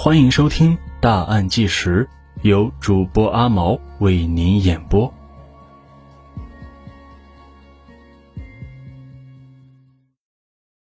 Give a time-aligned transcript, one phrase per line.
[0.00, 2.08] 欢迎收听《大案纪实》，
[2.48, 5.12] 由主播阿毛为您演播。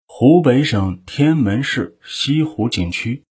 [0.06, 3.24] 湖北省天门市西湖景区，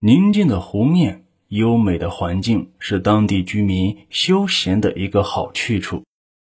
[0.00, 6.04] 宁静的湖面、优美的环境是当地居民休闲的一个好去处。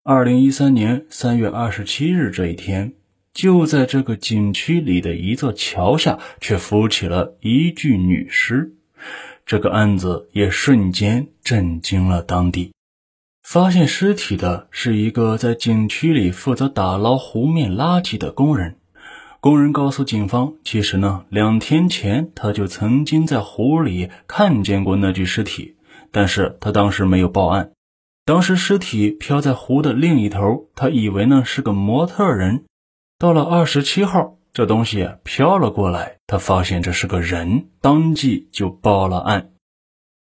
[0.02, 2.92] 二零一三年三月二十七日这一天。
[3.36, 8.72] 就在这个景区里的一座桥下，却浮起了一具女尸。
[9.44, 12.72] 这个案子也瞬间震惊了当地。
[13.42, 18.76] 发现尸体的是一个在景区里负责打捞湖面垃圾的工人。
[19.40, 25.76] 工人告诉警方，其实呢，两天前他就曾经在湖里看见过那具尸体，
[26.10, 27.72] 但是他当时没有报案。
[28.24, 32.64] 当时尸体漂在湖的另一头，他以为呢是个模特人。
[33.18, 39.52] 到了二十七号，这东西飘了过来，他发现这是个人，当即就报了案。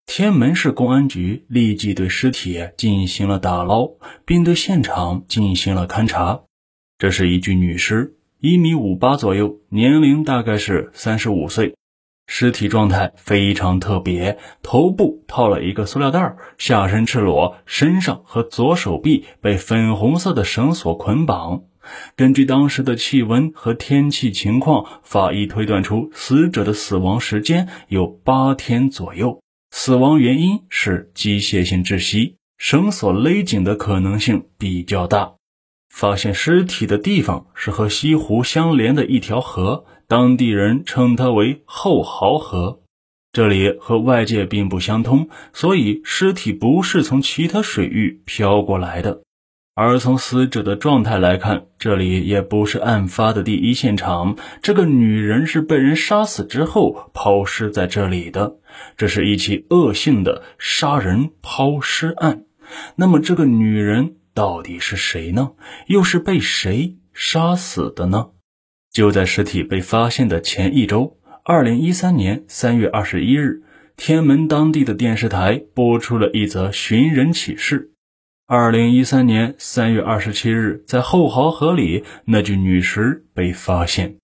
[0.06, 3.88] 天门市公安局立即对尸体进行了打捞，
[4.24, 6.42] 并对现场进行了勘查。
[6.96, 11.74] 这是一具女尸，一米五八左右，年龄大概是三十五岁。
[12.26, 21.64] 尸体状态非常特别，头部套了一个塑料袋，下身赤裸，身上和左手臂被粉红色的绳索捆绑。
[22.16, 35.34] 根据当时的气温和天气情况，法医推断出死者的死亡时间有八天左右，死亡原因是机械性窒息，绳索勒紧的可能性比较大。
[35.90, 39.84] 发现尸体的地方是和西湖相连的一条河，
[40.14, 42.82] 当地人称它为后濠河。
[43.32, 49.22] 这里和外界并不相通，所以尸体不是从其他水域漂过来的。
[49.74, 54.36] 而从死者的状态来看，这里也不是案发的第一现场。
[54.62, 58.58] 这个女人是被人杀死之后抛尸在这里的，
[58.96, 62.44] 这是一起恶性的杀人抛尸案。
[62.94, 65.54] 那么，这个女人到底是谁呢？
[65.88, 68.28] 又是被谁杀死的呢？
[68.94, 73.64] 就在尸体被发现的前一周，二零一三年三月二十一日，
[73.96, 77.90] 天门当地的电视台播出了一则寻人启事。
[78.46, 84.14] 二零一三年三月二十七日，在后壕河里，那具女尸被发现。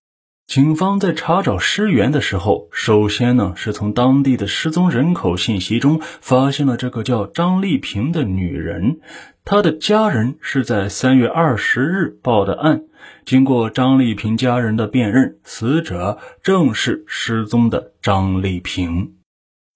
[0.51, 8.99] 警方在查找尸源的时候，首先呢是从当地的失踪人口信息中发现了这个叫张丽萍的女人。
[9.45, 12.83] 她的家人是在三月二十日报的案。
[13.25, 19.19] 经过张丽萍家人的辨认，死者正是失踪的张丽萍。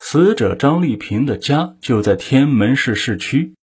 [0.00, 3.54] 死者张丽萍的家就在天门市市区。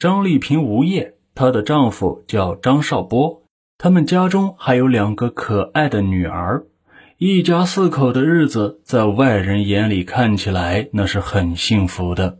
[0.00, 3.44] 张丽萍无业，她的丈夫叫张少波，
[3.78, 6.64] 他们家中还有两个可爱的女儿，
[7.18, 12.38] 一家四口的日子在外人眼里看起来那是很幸福的。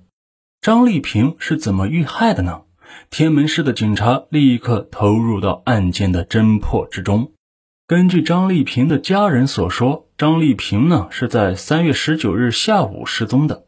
[0.62, 2.62] 张丽萍是怎么遇害的呢？
[3.10, 7.32] 天门市的警察立刻投入到案件的侦破之中。
[7.86, 13.66] 根据张丽萍的家人所说，张丽萍呢是在三月十九日下午失踪的。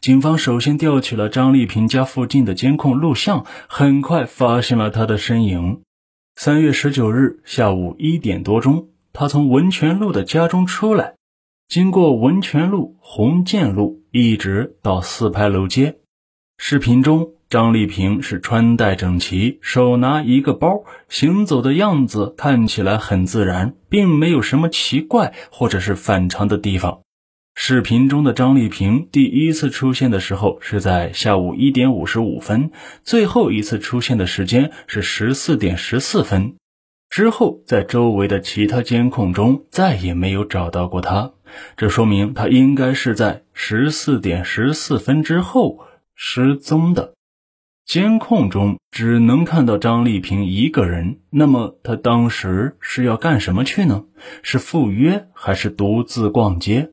[0.00, 5.82] 警方首先调取了张丽萍家附近的监控录像，很快发现了她的身影。
[6.40, 11.16] 三月十九日下午一点多钟，他从文泉路的家中出来，
[11.66, 15.98] 经过文泉路、红建路，一直到四牌楼街。
[16.56, 27.00] 视频中，张丽萍是穿戴整齐，手拿一个包，行走的样子看起来很自然，并没有什么奇怪或者是反常的地方。
[27.60, 32.70] 视频中的张丽萍第一次出现的时候是在下午一点五十五分，
[33.02, 36.54] 最后一次出现的时间是十四点十四分。
[37.10, 41.32] 之后，在周围的其他监控中再也没有找到过她，
[41.76, 45.80] 这说明她应该是在十四点十四分之后
[46.14, 47.14] 失踪的。
[47.84, 54.04] 监控中只能看到张丽萍一个人，那么她当时是要干什么去呢？
[54.44, 56.90] 是赴约还是独自逛街？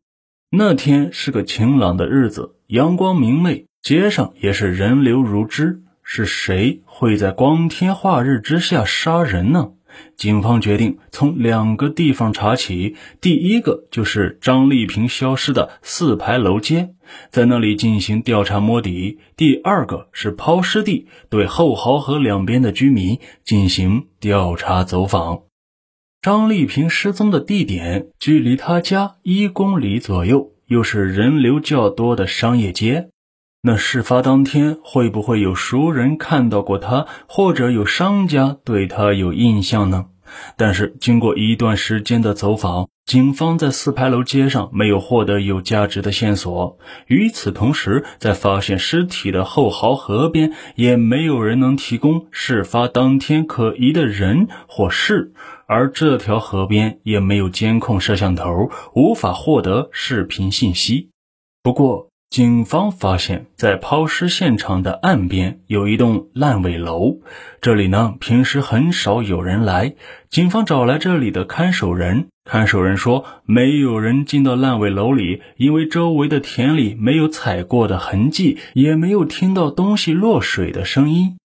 [0.52, 5.82] 那天是个晴朗的日子，阳光明媚，街上也是人流如织。
[6.02, 9.72] 是谁会在光天化日之下杀人呢？
[10.16, 12.96] 警方决定从两个地方查起。
[13.22, 16.92] 第一个就是张丽萍消失的四牌楼街，
[17.32, 19.20] 在那里进行调查摸底。
[19.36, 25.42] 第二个是抛尸地，对后濠河两边的居民进行调查走访。
[26.26, 33.10] 张丽萍失踪的地点距离她家一公里左右，又是人流较多的商业街。
[33.62, 40.06] 那事发当天会不会有熟人看到过她，或者有商家对她有印象呢？
[40.58, 46.80] 但是经过一段时间的走访，警方在四牌楼街上没有获得有价值的线索。
[47.06, 55.32] 与此同时，在发现尸体的后壕河边，也没有人能提供事发当天可疑的人或事，
[55.68, 61.10] 而这条河边也没有监控摄像头，无法获得视频信息。
[61.64, 67.20] 不过，警方发现，在抛尸现场的岸边有一栋烂尾楼，
[67.62, 69.96] 这里呢平时很少有人来。
[70.30, 81.38] 警方找来这里的看守人，看守人说没有人进到烂尾楼里，因为周围的田里没有踩过的痕迹，也没有听到东西落水的声音。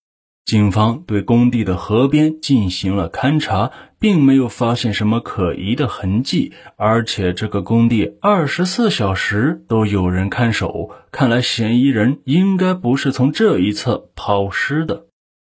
[0.44, 15.04] 警方对工地的河边进行了勘查，并没有发现什么可疑的痕迹，而且这个工地二十四小时都有人看守，看来嫌疑人应该不是从这一侧抛尸的。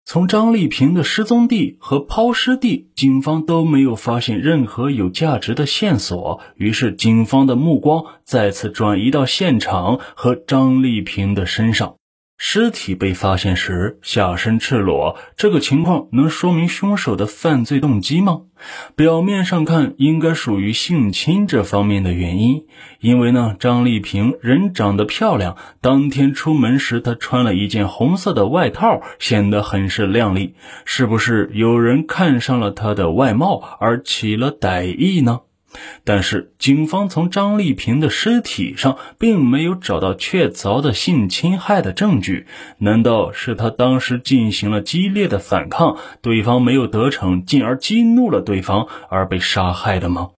[0.06, 11.96] 从张丽萍的失踪地和抛尸地，警方都没有发现任何有价值的线索，于是警方的目光再次转移到现场和张丽萍的身上。
[12.38, 18.42] 尸体被发现时下身赤裸，这个情况能说明凶手的犯罪动机吗？
[18.96, 22.66] 表面上看，应该属于性侵这方面的原因。
[23.00, 30.56] 因为呢，张丽萍人长得漂亮，当天出门时她穿了一件红色的外套，显得很是靓丽。
[30.86, 35.42] 是不是有人看上了她的外貌而起了歹意呢？
[36.04, 42.46] 但是，警方从张丽萍的尸体上并没有找到确凿的性侵害的证据。
[42.78, 50.30] 难道是他当时进行了激烈的反抗，对方没有得逞，进而激怒了对方而被杀害的吗？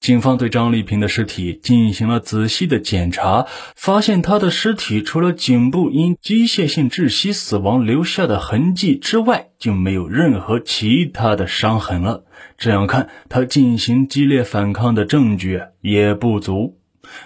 [0.00, 12.24] 警方对张丽萍的尸体进行了仔细的检查，发现她的尸体除了颈部因机械性窒息死亡留下的痕迹之外，就没有任何其他的伤痕了。
[12.56, 16.78] 这样看，她进行激烈反抗的证据也不足。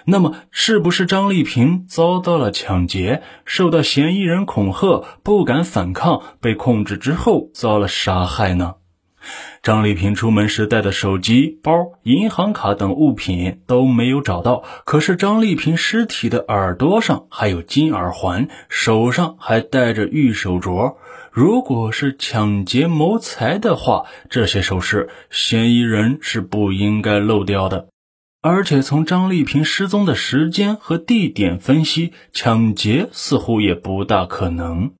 [0.05, 8.75] 那么，是不是张丽萍遭到了抢劫，受到嫌疑人恐吓，不敢反抗，被控制之后遭了杀害呢？
[9.61, 11.71] 张丽萍出门时带的手机、包、
[12.03, 20.95] 银行卡等物品都没有找到，可是张丽萍尸体的耳朵上还有金耳环，手上还戴着玉手镯。
[21.31, 27.87] 如果是抢劫谋财的话，这些首饰嫌疑人是不应该漏掉的。
[28.41, 34.93] 而且从张丽萍失踪的时间和地点分析，抢劫似乎也不大可能。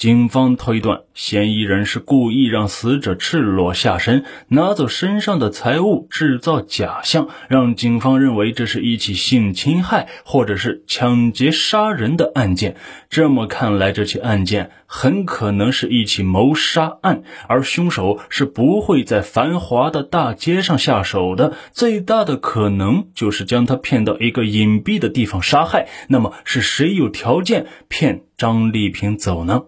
[0.00, 12.76] 警方推断，嫌疑人是故意让死者赤裸下身，拿走身上的财物，制造假象，让警方认为这是一起性侵害或者是抢劫杀人的案件。
[13.10, 21.52] 这么看来，这起案件很可能是一起谋杀案，而凶手是不会在繁华的大街上下手的。
[21.72, 25.88] 最大的可能就是将他骗到一个隐蔽的地方杀害。
[26.08, 29.64] 那么，是谁有条件骗张丽萍走呢？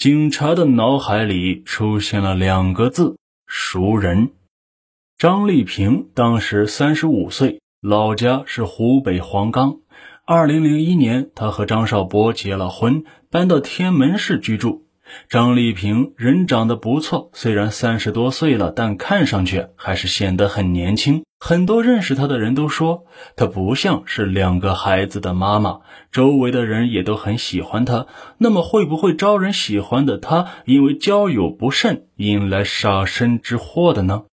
[0.00, 4.30] 警察的脑海里出现了两个字：熟人。
[5.18, 9.80] 张丽萍当时三十五岁，老家是湖北黄冈。
[10.24, 14.86] 二零零一年，她和张少波结了婚，搬到天门市居住。
[15.28, 21.22] 张丽萍人长得不错，虽然三十多岁了，但看上去还是显得很年轻。
[21.38, 23.04] 很多认识她的人都说，
[23.34, 25.80] 她不像是两个孩子的妈妈。
[26.12, 28.06] 周围的人也都很喜欢她。
[28.36, 34.24] 那么，会不会招人喜欢的她，因为交友不慎，引来杀身之祸的呢？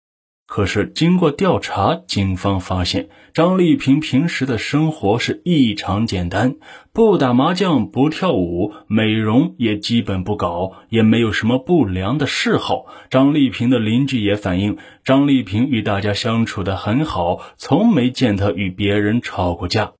[0.48, 6.54] 可是经过调查，警方发现张丽萍平时的生活是异常简单，
[6.94, 12.86] 不打麻将，不跳舞，美容也基本不搞，也没有什么不良的嗜好。
[13.10, 19.92] 张丽萍的邻居也反映，张丽萍与大家相处的很好，从没见她与别人吵过架。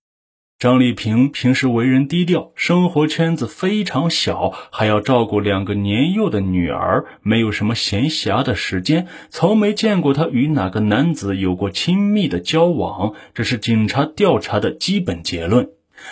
[0.58, 15.68] 张丽萍平时为人低调，生活圈子非常小，还要照顾两个年幼的女儿，没有什么闲暇的时间，从没见过她与哪个男子有过亲密的交往，这是警察调查的基本结论。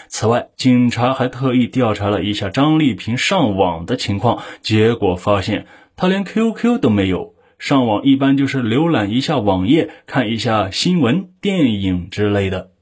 [0.08, 5.64] 此外，警察还特意调查了一下张丽萍上网的情况，结果发现
[5.96, 12.73] 她连 QQ 都没有，上网一般就是浏览一下网页，看一下新闻、电影之类的。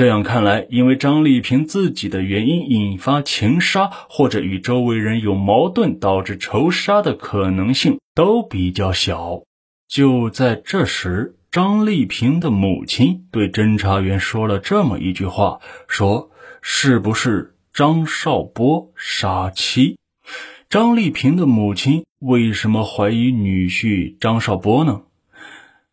[0.00, 9.42] 这样看来，因为张丽萍自己的原因引发情杀，或者与周围人有矛盾导致仇杀的可能性都比较小。
[9.86, 16.30] 就在这时，张丽萍的母亲对侦查员说了这么一句话：“说
[16.62, 19.98] 是不是张少波杀妻？”
[20.70, 25.02] 张丽萍的母亲为什么怀疑女婿张少波呢？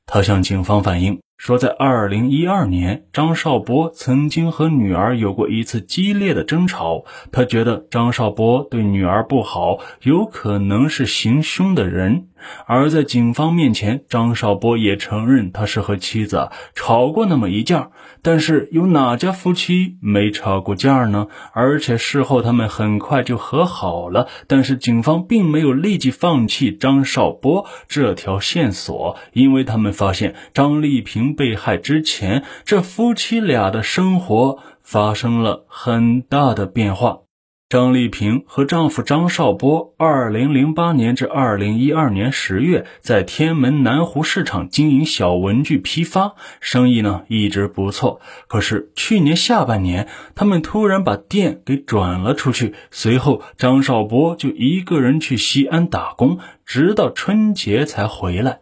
[0.05, 1.19] 他向警方反映。
[1.37, 7.05] 说，在二零一二年，张少波曾经和女儿有过一次激烈的争吵。
[7.31, 12.26] 他觉得张少波对女儿不好，有可能是行凶的人。
[12.65, 17.89] 而在警方面前，张少波也承认他是和妻子吵过那么一架。
[18.21, 21.27] 但是有哪家夫妻没吵过架呢？
[21.53, 24.27] 而且事后他们很快就和好了。
[24.47, 37.26] 但是警方并没有立即放弃张少波这条线索，因为他们发现张丽萍被害之前，这夫妻俩的生活发生了很大的变化。
[37.69, 48.21] 张丽萍和丈夫张少波，二零零八年至二零一二年十月，在天门南湖市场经营小文具批发，生意呢一直不错。
[48.47, 58.59] 可是去年下半年，他们突然把店给转了出去，随后张少波就一个人去西安打工，直到春节才回来。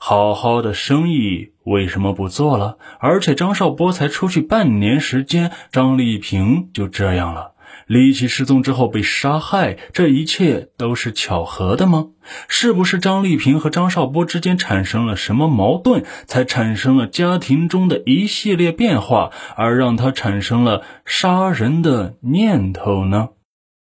[0.00, 2.78] 好好的生意为什么不做了？
[2.98, 7.52] 而且张少波才出去半年时间，张丽萍就这样了。
[7.88, 12.08] 李琦失踪之后被杀害，这一切都是巧合的吗？
[12.46, 23.30] 是不是张丽萍和张少波之间产生了什么矛盾，才产生了家庭中的一系列变化，而让他产生了杀人的念头呢？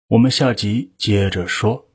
[0.09, 1.90] 我们下集接着说。